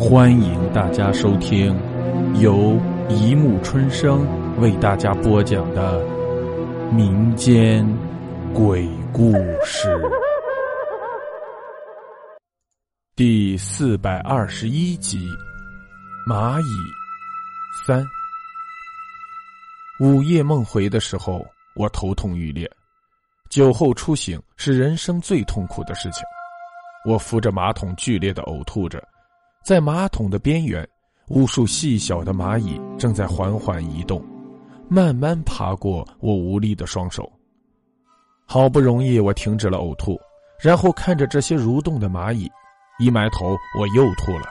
[0.00, 1.78] 欢迎大家收听
[2.40, 4.26] 由一木春生
[4.58, 6.02] 为大家播讲的
[6.90, 7.86] 民间
[8.54, 9.94] 鬼故事
[13.14, 15.28] 第四百二十一集
[16.26, 16.64] 《蚂蚁
[17.86, 18.02] 三》。
[20.00, 21.46] 午夜梦回的时候，
[21.76, 22.66] 我头痛欲裂。
[23.50, 26.24] 酒后初醒是人生最痛苦的事情。
[27.04, 29.06] 我扶着马桶，剧烈的呕吐着。
[29.62, 30.86] 在马桶的边缘，
[31.28, 34.24] 无数细小的蚂蚁正在缓缓移动，
[34.88, 37.30] 慢慢爬过我无力的双手。
[38.46, 40.18] 好不容易，我停止了呕吐，
[40.60, 42.50] 然后看着这些蠕动的蚂蚁，
[42.98, 44.48] 一埋头，我又吐了。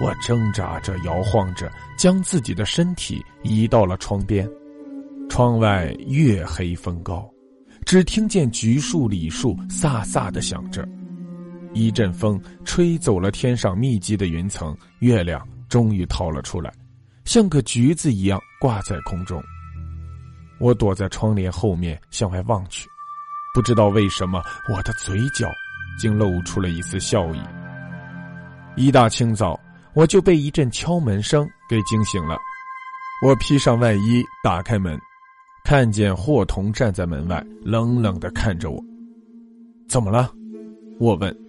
[0.00, 4.48] 我挣扎着，摇晃着，将自己的身体移到了窗边。
[5.28, 7.28] 窗外月黑风高，
[7.84, 10.88] 只听见橘树、李树飒飒的响着。
[11.72, 16.72] 一阵风吹走了天上密集的云层，月亮终于逃了出来，
[17.24, 19.42] 像个橘子一样挂在空中。
[20.58, 22.88] 我躲在窗帘后面向外望去，
[23.54, 25.48] 不知道为什么我的嘴角
[26.00, 27.40] 竟露出了一丝笑意。
[28.74, 29.58] 一大清早，
[29.94, 32.36] 我就被一阵敲门声给惊醒了。
[33.22, 34.98] 我披上外衣，打开门，
[35.64, 38.82] 看见霍童站在门外，冷冷的看着我。
[39.88, 40.32] 怎么了？
[40.98, 41.47] 我问。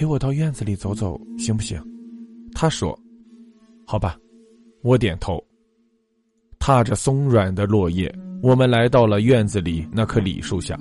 [0.00, 1.78] 陪我到院子里走走，行不行？
[2.54, 2.98] 他说
[3.86, 4.16] ：“好吧。”
[4.80, 5.38] 我点头。
[6.58, 8.10] 踏着松软的落叶，
[8.42, 10.74] 我们来到了院子里那棵李树下。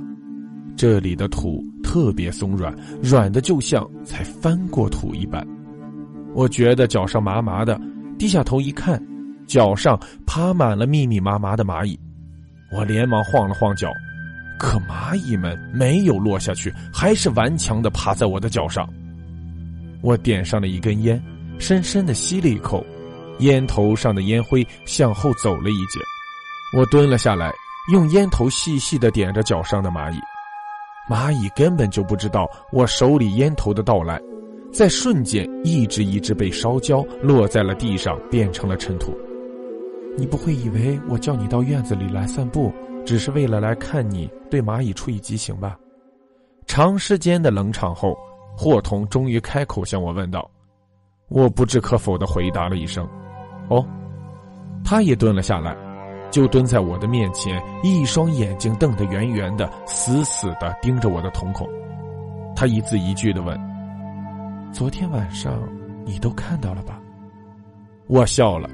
[0.77, 5.45] 这里的土特别松软，软的就像才翻过土一般。
[6.33, 7.77] 我觉得脚上麻麻的，
[8.17, 9.05] 低下头一看，
[9.45, 11.99] 脚上爬满了密密麻麻的蚂蚁。
[12.71, 13.91] 我连忙晃了晃脚，
[14.57, 18.89] 可蚂蚁们没有落下去，还是顽强的爬在我的脚上。
[20.01, 21.21] 我点上了一根烟，
[21.59, 22.85] 深深的吸了一口，
[23.39, 25.99] 烟头上的烟灰向后走了一截。
[26.77, 27.51] 我蹲了下来，
[27.91, 30.19] 用烟头细细的点着脚上的蚂蚁。
[31.09, 34.21] 蚂蚁根本就不知道我手里烟头的到来，
[34.71, 39.11] 在瞬间，一只一只被烧焦，落在了地上，变成了尘土。
[40.15, 42.71] 你不会以为我叫你到院子里来散步，
[43.05, 45.77] 只是为了来看你对蚂蚁处以极刑吧？
[46.67, 48.15] 长时间的冷场后。
[48.57, 50.49] 霍童终于开口向我问道
[51.29, 53.07] ：“我不置可否的回答了一声，
[53.69, 53.85] 哦。”
[54.83, 55.75] 他也蹲了下来，
[56.31, 61.67] 就蹲在我的面前，一双眼睛瞪得圆圆的，死死的盯着我的瞳孔。
[62.55, 63.57] 他一字一句的问
[64.73, 65.53] ：“昨天晚上
[66.05, 66.99] 你都看到了吧？”
[68.07, 68.69] 我笑了，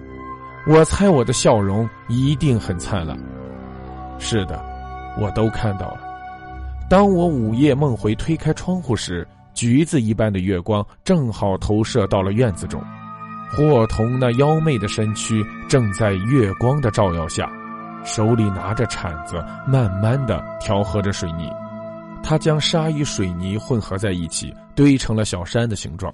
[0.68, 3.18] 我猜我的笑容一定很灿烂。
[4.18, 4.64] 是的，
[5.20, 6.00] 我都看到了。
[6.90, 9.28] 当我午夜梦回推开窗户时。
[9.56, 12.84] 橘子一般的月光正好投射到了院子中，
[13.50, 17.50] 霍童那妖媚的身躯正在月光的照耀下，
[18.04, 21.50] 手里拿着铲子，慢慢的调和着水泥。
[22.22, 26.14] 他将沙与水泥混合在一起，堆成了小山的形状，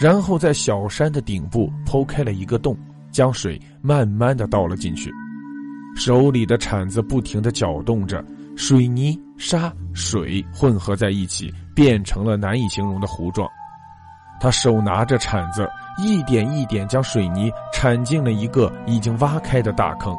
[0.00, 2.74] 然后在小山的顶部剖开了一个洞，
[3.12, 5.12] 将水慢慢的倒了进去。
[5.96, 8.24] 手里的铲子不停的搅动着。
[8.56, 13.48] 水泥、沙、水混合在一起，变成了难以形容的糊状。
[14.38, 20.14] 他手拿着铲子，一点一点将水泥铲进了一个已经挖开的大坑。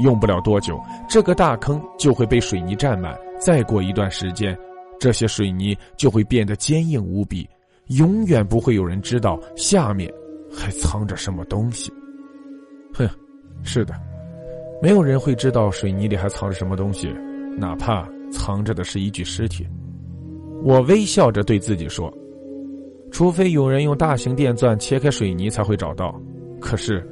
[0.00, 0.78] 用不了多久，
[1.08, 3.18] 这个大坑就会被水泥占满。
[3.38, 4.54] 再过一段时间，
[4.98, 7.48] 这些水泥就会变得坚硬无比，
[7.86, 10.12] 永远不会有人知道下面
[10.54, 11.90] 还藏着什么东西。
[12.92, 13.08] 哼，
[13.62, 13.94] 是的，
[14.82, 17.10] 没有人会知道水泥里还藏着什么东西。
[17.56, 19.66] 哪怕藏着的是一具尸体，
[20.62, 22.12] 我微笑着对自己说
[23.10, 26.14] ：“除非有人用大型电钻切开水泥才会找到。
[26.60, 27.06] 可是，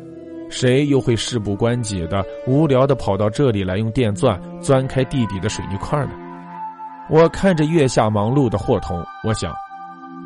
[0.51, 6.13] 谁又会事不关己的无聊的跑到这里来用电钻钻开地底的水泥块呢？”
[7.11, 9.51] 我看着月下忙碌的霍童，我想，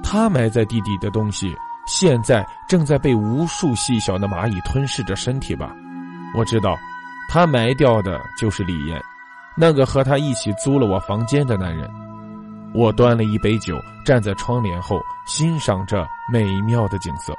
[0.03, 1.55] 他埋在地底的东西，
[1.87, 5.73] 现在正在被无数细小的蚂蚁吞噬着身体吧？
[6.37, 6.77] 我知道，
[7.29, 9.01] 他埋掉的就是李岩。
[9.57, 11.89] 那个和他一起租了我房间的男人，
[12.75, 17.35] 我端了一杯酒，站在窗帘后欣赏着美妙的景色。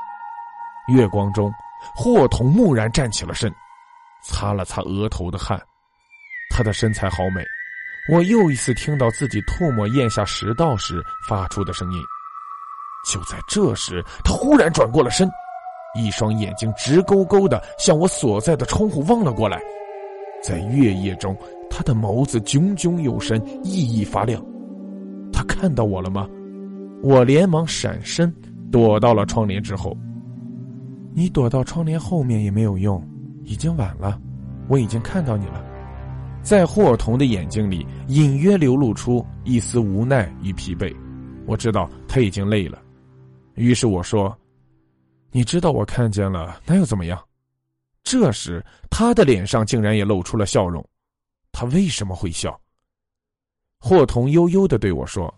[0.88, 1.51] 月光中，
[1.95, 3.53] 霍童蓦然站起了身，
[4.24, 5.59] 擦了擦额头的汗。
[6.50, 7.44] 他的身材好美，
[8.12, 12.00] 我又一次听到自己唾沫咽下食道时发出的声音。
[13.12, 15.27] 就在这时，他忽然转过了身，
[15.97, 19.59] 一双眼睛直勾勾的向我所在的窗户望了过来，
[20.44, 21.36] 在月夜中。
[21.75, 24.39] 他的眸子炯炯有神，熠熠发亮。
[25.44, 26.28] 看到我了吗？
[27.01, 28.34] 我连忙闪身，
[28.72, 29.98] 躲到了窗帘之后。
[31.13, 33.06] 你躲到窗帘后面也没有用，
[33.44, 34.19] 已经晚了，
[34.68, 35.63] 我已经看到你了。
[36.42, 40.94] 在霍童的眼睛里，隐约流露出一丝无奈与疲惫。
[41.46, 42.81] 我知道他已经累了，
[43.56, 44.36] 于是我说
[45.31, 47.22] ：“你知道我看见了，那又怎么样？”
[48.04, 50.84] 这时，他的脸上竟然也露出了笑容。
[51.51, 52.60] 他为什么会笑？
[53.85, 55.31] 霍童悠悠的对我说：“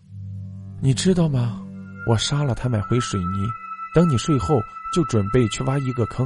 [0.80, 1.60] 你知道吗？
[2.08, 3.44] 我杀了他，买回水泥，
[3.92, 4.60] 等你睡后，
[4.94, 6.24] 就准备去挖一个坑。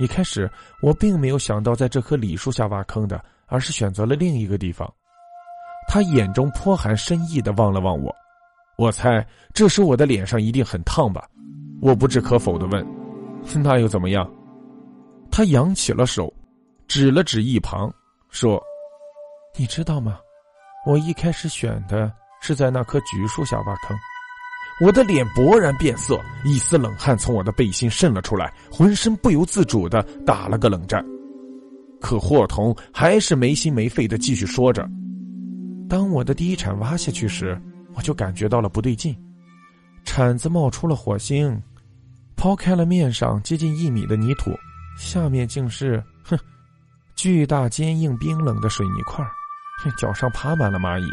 [0.00, 0.50] 一开始，
[0.80, 3.22] 我并没有想到在这棵李树下挖坑的。”
[3.52, 4.90] 而是选择了另一个地方。
[5.86, 8.10] 他眼中颇含深意的望了望我，
[8.78, 11.28] 我猜这时我的脸上一定很烫吧。
[11.82, 12.82] 我不置可否的问
[13.62, 14.26] ：“那又怎么样？”
[15.30, 16.32] 他扬起了手，
[16.88, 17.92] 指了指一旁，
[18.30, 18.58] 说
[19.54, 20.18] ：“你知道吗？
[20.84, 23.96] 我一开始选的是在那棵橘树下挖坑。”
[24.80, 31.04] 我的脸勃然变色，一丝冷汗从我的背心渗了出来，浑身不由自主的打了个冷战。
[32.00, 34.88] 可霍童还是没心没肺的继续说着
[35.88, 37.60] ：“当我的第一铲挖下去时，
[37.94, 39.16] 我就感觉到了不对劲，
[40.04, 41.62] 铲子冒出了火星，
[42.34, 44.50] 抛开了面上接近一米的泥土，
[44.98, 46.36] 下面竟是哼，
[47.14, 49.24] 巨大坚硬冰冷的水泥块，
[49.92, 51.04] 脚上爬满了蚂蚁。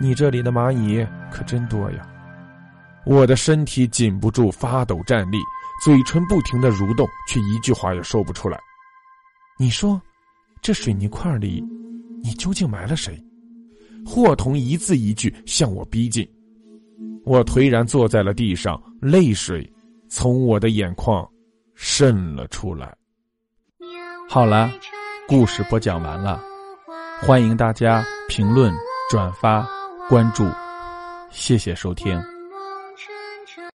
[0.00, 2.06] 你这里的蚂蚁可真多呀！”
[3.06, 5.38] 我的身体禁不住发抖站立，
[5.84, 8.58] 嘴唇不停的蠕动，却一句话也说不出来。
[9.58, 10.00] 你说。
[10.62, 11.64] 这水泥块里，
[12.22, 13.18] 你究竟埋了谁？
[14.04, 16.28] 霍童一字一句向我逼近，
[17.24, 19.66] 我颓然坐在了地上，泪水
[20.10, 21.26] 从我的眼眶
[21.74, 22.94] 渗了出来。
[24.28, 24.70] 好了，
[25.26, 26.44] 故事播讲完了，
[27.22, 28.72] 欢迎大家评论、
[29.10, 29.68] 转发、
[30.08, 30.48] 关注，
[31.30, 32.39] 谢谢收听。